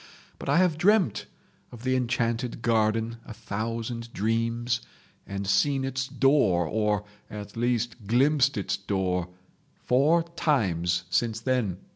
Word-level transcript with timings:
But 0.39 0.49
I 0.49 0.57
have 0.57 0.79
dreamt 0.79 1.27
of 1.71 1.83
the 1.83 1.95
enchanted 1.95 2.63
garden 2.63 3.17
a 3.23 3.35
thousand 3.35 4.11
dreams, 4.13 4.81
and 5.27 5.45
seen 5.45 5.85
its 5.85 6.07
door, 6.07 6.65
or 6.65 7.05
at 7.29 7.55
least 7.55 8.07
glimpsed 8.07 8.57
its 8.57 8.77
door, 8.77 9.29
four 9.85 10.23
times 10.35 11.03
since 11.11 11.39
then. 11.39 11.77